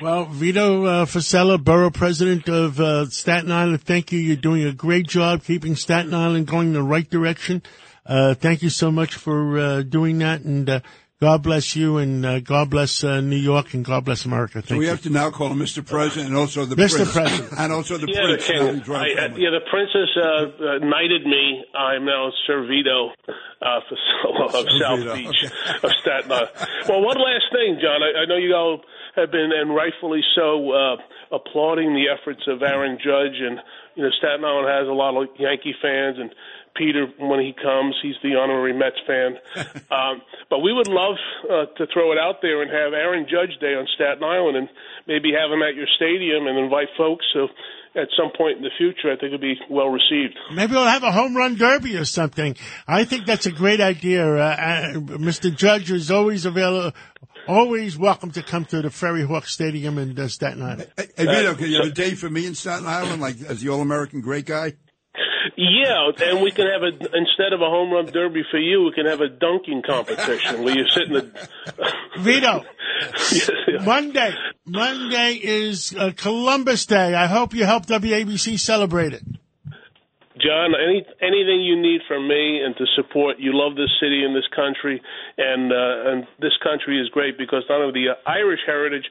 Well, 0.00 0.26
Vito 0.26 0.84
uh, 0.84 1.04
Fossella, 1.06 1.62
borough 1.62 1.90
president 1.90 2.48
of 2.48 2.80
uh, 2.80 3.06
Staten 3.06 3.50
Island, 3.50 3.82
thank 3.82 4.12
you. 4.12 4.18
You're 4.18 4.36
doing 4.36 4.64
a 4.64 4.72
great 4.72 5.08
job 5.08 5.42
keeping 5.42 5.74
Staten 5.74 6.14
Island 6.14 6.46
going 6.46 6.68
in 6.68 6.72
the 6.72 6.82
right 6.82 7.08
direction. 7.08 7.62
Uh, 8.06 8.32
thank 8.34 8.62
you 8.62 8.70
so 8.70 8.90
much 8.90 9.14
for 9.14 9.58
uh, 9.58 9.82
doing 9.82 10.18
that, 10.18 10.42
and 10.42 10.70
uh, 10.70 10.80
God 11.20 11.42
bless 11.42 11.74
you, 11.74 11.98
and 11.98 12.24
uh, 12.24 12.38
God 12.38 12.70
bless 12.70 13.02
uh, 13.02 13.20
New 13.20 13.36
York, 13.36 13.74
and 13.74 13.84
God 13.84 14.04
bless 14.04 14.24
America. 14.24 14.62
So 14.64 14.76
we 14.76 14.84
you. 14.84 14.90
have 14.90 15.02
to 15.02 15.10
now 15.10 15.30
call 15.30 15.48
him 15.48 15.58
Mr. 15.58 15.84
President 15.84 16.28
and 16.28 16.36
also 16.36 16.64
the 16.64 16.76
Mr. 16.76 16.98
Prince. 16.98 17.12
President. 17.12 17.52
And 17.58 17.72
also 17.72 17.98
the 17.98 18.06
Yeah, 18.06 18.22
Prince. 18.22 18.46
the 18.46 18.52
king. 18.52 18.94
I, 18.94 19.26
uh, 19.26 19.34
yeah, 19.34 19.50
the 19.50 19.66
princess 19.68 20.10
uh, 20.14 20.22
uh, 20.22 20.78
knighted 20.78 21.26
me. 21.26 21.64
I'm 21.74 22.04
now 22.04 22.30
Sir 22.46 22.64
Vito 22.68 23.10
uh, 23.60 23.80
Fossella 23.90 24.46
of 24.46 24.52
Sir 24.52 24.78
South 24.78 25.14
Beach 25.18 25.44
okay. 25.44 25.86
of 25.86 25.90
Staten 26.00 26.30
Island. 26.30 26.50
Well, 26.88 27.02
one 27.02 27.18
last 27.18 27.50
thing, 27.50 27.78
John. 27.82 27.98
I, 28.00 28.22
I 28.22 28.24
know 28.26 28.36
you 28.36 28.54
all 28.54 28.80
have 29.16 29.32
been, 29.32 29.50
and 29.50 29.74
rightfully 29.74 30.22
so, 30.36 30.70
uh, 30.70 30.96
applauding 31.34 31.94
the 31.94 32.06
efforts 32.08 32.42
of 32.46 32.62
Aaron 32.62 32.96
Judge. 33.02 33.42
And, 33.42 33.58
you 33.96 34.04
know, 34.04 34.10
Staten 34.18 34.44
Island 34.44 34.68
has 34.68 34.86
a 34.86 34.94
lot 34.94 35.20
of 35.20 35.28
Yankee 35.36 35.74
fans, 35.82 36.16
and 36.18 36.30
Peter, 36.78 37.06
when 37.18 37.40
he 37.40 37.52
comes, 37.52 37.96
he's 38.00 38.14
the 38.22 38.36
honorary 38.38 38.72
Mets 38.72 39.02
fan. 39.06 39.36
um, 39.90 40.22
but 40.48 40.60
we 40.60 40.72
would 40.72 40.86
love 40.86 41.16
uh, 41.44 41.66
to 41.76 41.86
throw 41.92 42.12
it 42.12 42.18
out 42.18 42.36
there 42.40 42.62
and 42.62 42.70
have 42.70 42.94
Aaron 42.94 43.26
Judge 43.28 43.58
Day 43.60 43.74
on 43.74 43.86
Staten 43.94 44.22
Island 44.22 44.56
and 44.56 44.68
maybe 45.06 45.32
have 45.34 45.50
him 45.50 45.62
at 45.62 45.74
your 45.74 45.88
stadium 45.96 46.46
and 46.46 46.56
invite 46.56 46.88
folks. 46.96 47.26
So 47.34 47.48
at 47.94 48.08
some 48.16 48.30
point 48.36 48.58
in 48.58 48.62
the 48.62 48.70
future, 48.78 49.10
I 49.10 49.16
think 49.16 49.34
it'd 49.34 49.40
be 49.40 49.58
well 49.68 49.88
received. 49.88 50.38
Maybe 50.54 50.72
we'll 50.72 50.84
have 50.84 51.02
a 51.02 51.12
home 51.12 51.36
run 51.36 51.56
derby 51.56 51.96
or 51.96 52.04
something. 52.04 52.56
I 52.86 53.04
think 53.04 53.26
that's 53.26 53.46
a 53.46 53.52
great 53.52 53.80
idea. 53.80 54.24
Uh, 54.24 54.38
uh, 54.38 54.92
Mr. 55.18 55.54
Judge 55.54 55.90
is 55.90 56.10
always 56.10 56.44
available, 56.44 56.92
always 57.48 57.98
welcome 57.98 58.30
to 58.32 58.42
come 58.42 58.64
to 58.66 58.82
the 58.82 58.90
Ferry 58.90 59.24
Hawk 59.24 59.46
Stadium 59.46 59.98
in 59.98 60.18
uh, 60.18 60.28
Staten 60.28 60.62
Island. 60.62 60.90
Hey, 60.96 61.08
hey, 61.16 61.26
Vito, 61.26 61.54
can 61.54 61.70
you 61.70 61.76
have 61.78 61.86
a 61.86 61.90
day 61.90 62.14
for 62.14 62.30
me 62.30 62.46
in 62.46 62.54
Staten 62.54 62.86
Island, 62.86 63.20
like 63.20 63.40
as 63.42 63.62
the 63.62 63.70
all-American 63.70 64.20
great 64.20 64.46
guy? 64.46 64.74
Yeah, 65.56 66.10
and 66.20 66.42
we 66.42 66.50
can 66.50 66.66
have 66.66 66.82
a 66.82 66.88
instead 67.16 67.52
of 67.52 67.60
a 67.60 67.66
home 67.66 67.92
run 67.92 68.06
derby 68.06 68.42
for 68.50 68.58
you, 68.58 68.82
we 68.82 68.92
can 68.92 69.06
have 69.06 69.20
a 69.20 69.28
dunking 69.28 69.82
competition 69.82 70.62
where 70.62 70.76
you 70.76 70.84
sit 70.88 71.04
in 71.04 71.12
the. 71.12 71.48
Vito, 72.18 72.64
Yeah. 73.32 73.84
Monday, 73.84 74.34
Monday 74.66 75.40
is 75.42 75.94
uh, 75.96 76.12
Columbus 76.16 76.86
Day. 76.86 77.14
I 77.14 77.26
hope 77.26 77.54
you 77.54 77.64
help 77.64 77.86
WABC 77.86 78.58
celebrate 78.58 79.12
it. 79.12 79.22
John, 80.40 80.74
any 80.78 81.04
anything 81.20 81.62
you 81.62 81.80
need 81.80 82.00
from 82.06 82.28
me 82.28 82.62
and 82.62 82.76
to 82.76 82.86
support, 82.94 83.38
you 83.38 83.50
love 83.54 83.74
this 83.74 83.90
city 84.00 84.22
and 84.24 84.34
this 84.34 84.46
country, 84.54 85.02
and 85.36 85.72
uh, 85.72 86.10
and 86.10 86.26
this 86.40 86.54
country 86.62 87.00
is 87.00 87.08
great 87.10 87.36
because 87.36 87.64
not 87.68 87.80
only 87.80 88.04
the 88.04 88.10
uh, 88.12 88.30
Irish 88.30 88.60
heritage, 88.64 89.04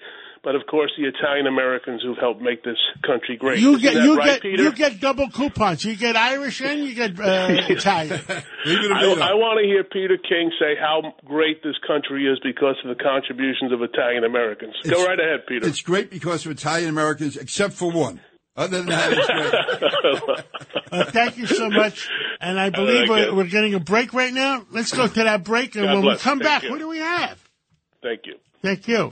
but 0.47 0.55
of 0.55 0.65
course 0.65 0.89
the 0.97 1.03
Italian 1.05 1.45
Americans 1.45 2.01
who've 2.01 2.17
helped 2.17 2.41
make 2.41 2.63
this 2.63 2.77
country 3.05 3.35
great. 3.35 3.59
You 3.59 3.71
Isn't 3.71 3.81
get 3.81 3.93
that 3.95 4.03
you 4.05 4.15
right, 4.15 4.25
get 4.27 4.41
Peter? 4.43 4.63
you 4.63 4.71
get 4.71 5.01
double 5.01 5.29
coupons. 5.29 5.83
You 5.83 5.93
get 5.97 6.15
Irish 6.15 6.61
and 6.61 6.85
you 6.85 6.95
get 6.95 7.19
uh, 7.19 7.47
Italian. 7.67 8.21
Leave 8.65 8.79
it 8.79 8.87
to 8.87 8.93
I, 8.95 9.31
I 9.31 9.33
want 9.33 9.59
to 9.61 9.65
hear 9.67 9.83
Peter 9.83 10.15
King 10.17 10.49
say 10.57 10.75
how 10.79 11.01
great 11.25 11.63
this 11.63 11.75
country 11.85 12.25
is 12.31 12.39
because 12.41 12.77
of 12.85 12.95
the 12.97 13.03
contributions 13.03 13.73
of 13.73 13.81
Italian 13.81 14.23
Americans. 14.23 14.73
Go 14.89 15.05
right 15.05 15.19
ahead, 15.19 15.45
Peter. 15.49 15.67
It's 15.67 15.81
great 15.81 16.09
because 16.09 16.45
of 16.45 16.53
Italian 16.53 16.87
Americans, 16.87 17.35
except 17.35 17.73
for 17.73 17.91
one. 17.91 18.21
Other 18.55 18.77
than 18.77 18.85
that, 18.87 19.11
it's 19.11 19.27
great. 20.27 20.45
Uh, 20.89 21.03
thank 21.11 21.37
you 21.37 21.45
so 21.45 21.69
much. 21.69 22.07
And 22.39 22.57
I 22.57 22.69
believe 22.69 23.09
Okay. 23.09 23.29
we're, 23.29 23.35
we're 23.35 23.49
getting 23.49 23.73
a 23.73 23.79
break 23.81 24.13
right 24.13 24.33
now. 24.33 24.65
Let's 24.71 24.93
go 24.93 25.05
to 25.05 25.23
that 25.25 25.43
break, 25.43 25.75
and 25.75 25.83
God 25.83 25.95
when 25.95 26.05
we 26.05 26.17
come 26.17 26.39
Thank 26.39 26.43
back, 26.43 26.63
you. 26.63 26.69
what 26.71 26.79
do 26.79 26.87
we 26.87 26.99
have? 26.99 27.37
Thank 28.01 28.21
you. 28.25 28.35
Thank 28.61 28.87
you. 28.87 29.11